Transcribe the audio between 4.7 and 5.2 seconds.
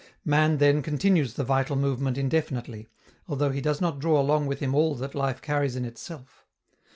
all that